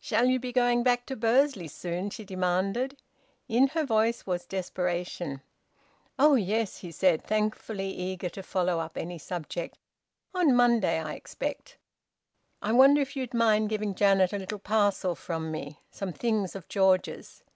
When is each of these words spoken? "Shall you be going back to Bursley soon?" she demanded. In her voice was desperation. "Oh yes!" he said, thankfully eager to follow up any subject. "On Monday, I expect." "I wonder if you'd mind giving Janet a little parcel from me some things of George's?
"Shall 0.00 0.26
you 0.26 0.40
be 0.40 0.50
going 0.50 0.82
back 0.82 1.06
to 1.06 1.14
Bursley 1.14 1.68
soon?" 1.68 2.10
she 2.10 2.24
demanded. 2.24 2.96
In 3.46 3.68
her 3.68 3.84
voice 3.86 4.26
was 4.26 4.44
desperation. 4.44 5.40
"Oh 6.18 6.34
yes!" 6.34 6.78
he 6.78 6.90
said, 6.90 7.22
thankfully 7.22 7.88
eager 7.92 8.28
to 8.30 8.42
follow 8.42 8.80
up 8.80 8.96
any 8.98 9.18
subject. 9.18 9.78
"On 10.34 10.52
Monday, 10.56 10.98
I 11.00 11.14
expect." 11.14 11.78
"I 12.60 12.72
wonder 12.72 13.00
if 13.00 13.14
you'd 13.14 13.32
mind 13.34 13.68
giving 13.68 13.94
Janet 13.94 14.32
a 14.32 14.38
little 14.38 14.58
parcel 14.58 15.14
from 15.14 15.52
me 15.52 15.78
some 15.92 16.12
things 16.12 16.56
of 16.56 16.66
George's? 16.68 17.44